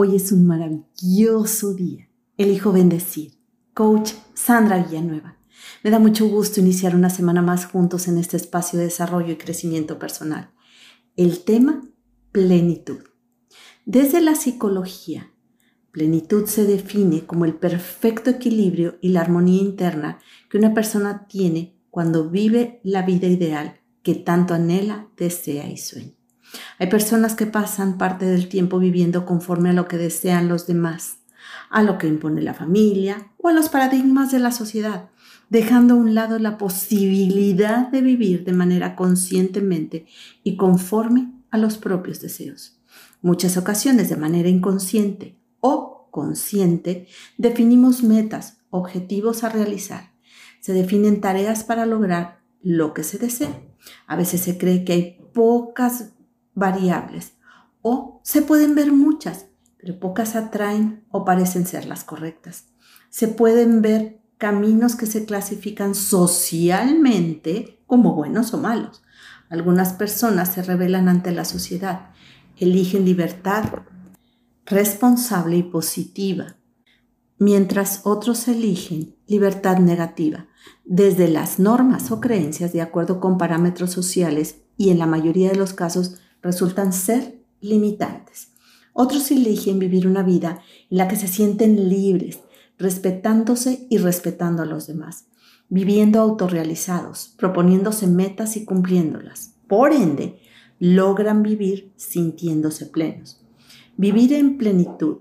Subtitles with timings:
[0.00, 2.08] Hoy es un maravilloso día.
[2.36, 3.32] Elijo bendecir.
[3.74, 5.38] Coach Sandra Villanueva.
[5.82, 9.38] Me da mucho gusto iniciar una semana más juntos en este espacio de desarrollo y
[9.38, 10.52] crecimiento personal.
[11.16, 11.82] El tema,
[12.30, 13.00] plenitud.
[13.86, 15.32] Desde la psicología,
[15.90, 21.76] plenitud se define como el perfecto equilibrio y la armonía interna que una persona tiene
[21.90, 26.17] cuando vive la vida ideal que tanto anhela, desea y sueña.
[26.78, 31.18] Hay personas que pasan parte del tiempo viviendo conforme a lo que desean los demás,
[31.70, 35.10] a lo que impone la familia o a los paradigmas de la sociedad,
[35.50, 40.06] dejando a un lado la posibilidad de vivir de manera conscientemente
[40.42, 42.78] y conforme a los propios deseos.
[43.22, 47.06] Muchas ocasiones de manera inconsciente o consciente
[47.36, 50.12] definimos metas, objetivos a realizar.
[50.60, 53.62] Se definen tareas para lograr lo que se desea.
[54.06, 56.12] A veces se cree que hay pocas
[56.58, 57.34] variables
[57.82, 59.46] o se pueden ver muchas,
[59.78, 62.66] pero pocas atraen o parecen ser las correctas.
[63.10, 69.02] Se pueden ver caminos que se clasifican socialmente como buenos o malos.
[69.48, 72.10] Algunas personas se rebelan ante la sociedad,
[72.56, 73.64] eligen libertad
[74.66, 76.56] responsable y positiva,
[77.38, 80.48] mientras otros eligen libertad negativa,
[80.84, 85.56] desde las normas o creencias de acuerdo con parámetros sociales y en la mayoría de
[85.56, 88.52] los casos resultan ser limitantes.
[88.92, 92.40] Otros eligen vivir una vida en la que se sienten libres,
[92.78, 95.26] respetándose y respetando a los demás,
[95.68, 99.54] viviendo autorrealizados, proponiéndose metas y cumpliéndolas.
[99.66, 100.40] Por ende,
[100.78, 103.40] logran vivir sintiéndose plenos.
[103.96, 105.18] Vivir en plenitud.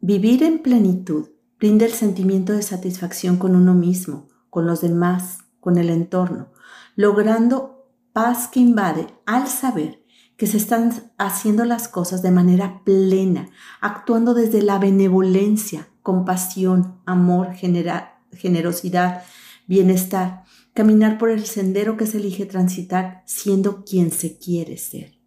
[0.00, 5.78] Vivir en plenitud brinda el sentimiento de satisfacción con uno mismo, con los demás, con
[5.78, 6.48] el entorno,
[6.94, 10.03] logrando paz que invade al saber
[10.36, 17.54] que se están haciendo las cosas de manera plena, actuando desde la benevolencia, compasión, amor,
[17.54, 19.22] generosidad,
[19.66, 25.18] bienestar, caminar por el sendero que se elige transitar siendo quien se quiere ser.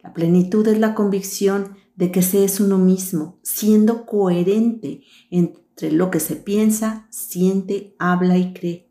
[0.00, 6.10] La plenitud es la convicción de que se es uno mismo, siendo coherente entre lo
[6.12, 8.88] que se piensa, siente, habla y cree.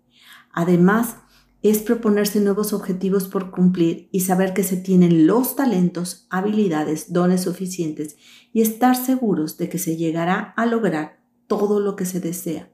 [0.52, 1.16] Además,
[1.64, 7.42] es proponerse nuevos objetivos por cumplir y saber que se tienen los talentos, habilidades, dones
[7.42, 8.16] suficientes
[8.54, 12.72] y estar seguros de que se llegará a lograr todo lo que se desea.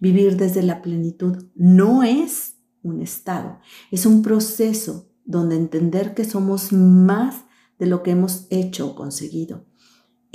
[0.00, 6.72] Vivir desde la plenitud no es un estado, es un proceso donde entender que somos
[6.72, 7.44] más
[7.78, 9.64] de lo que hemos hecho o conseguido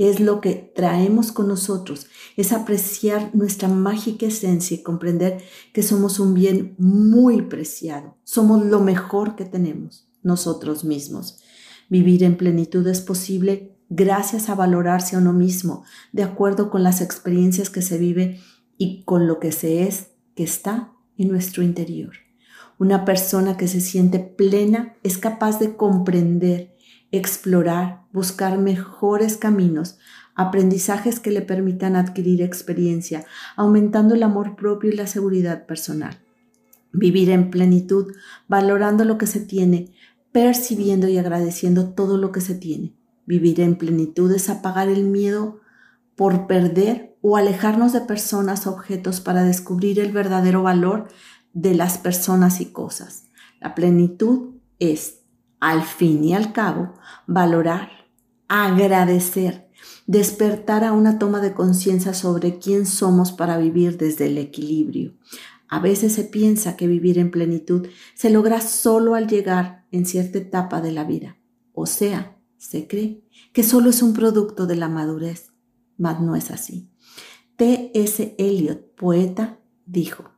[0.08, 5.44] es lo que traemos con nosotros, es apreciar nuestra mágica esencia y comprender
[5.74, 11.40] que somos un bien muy preciado, somos lo mejor que tenemos nosotros mismos.
[11.90, 15.84] Vivir en plenitud es posible gracias a valorarse a uno mismo,
[16.14, 18.40] de acuerdo con las experiencias que se vive
[18.78, 22.14] y con lo que se es, que está en nuestro interior.
[22.78, 26.78] Una persona que se siente plena es capaz de comprender
[27.12, 29.98] explorar, buscar mejores caminos,
[30.36, 36.20] aprendizajes que le permitan adquirir experiencia, aumentando el amor propio y la seguridad personal.
[36.94, 38.14] Vivir en plenitud,
[38.48, 39.94] valorando lo que se tiene,
[40.32, 42.96] percibiendo y agradeciendo todo lo que se tiene.
[43.26, 45.60] Vivir en plenitud es apagar el miedo
[46.16, 51.08] por perder o alejarnos de personas o objetos para descubrir el verdadero valor
[51.54, 53.26] de las personas y cosas.
[53.60, 55.19] La plenitud es
[55.60, 56.94] al fin y al cabo,
[57.28, 57.90] valorar,
[58.48, 59.70] agradecer,
[60.08, 65.14] despertar a una toma de conciencia sobre quién somos para vivir desde el equilibrio.
[65.68, 70.40] A veces se piensa que vivir en plenitud se logra solo al llegar en cierta
[70.40, 71.38] etapa de la vida.
[71.74, 75.54] O sea, se cree que solo es un producto de la madurez,
[75.98, 76.90] mas no es así.
[77.56, 78.36] T.S.
[78.38, 80.32] Eliot, poeta, dijo,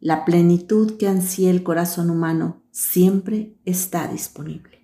[0.00, 4.80] la plenitud que ansía el corazón humano siempre está disponible.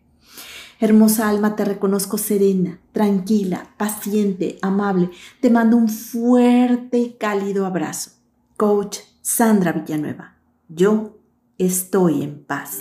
[0.78, 5.10] Hermosa alma, te reconozco serena, tranquila, paciente, amable.
[5.41, 8.12] Te mando un fuerte y cálido abrazo.
[8.56, 10.36] Coach Sandra Villanueva.
[10.68, 11.18] Yo
[11.59, 12.78] estoy en paz.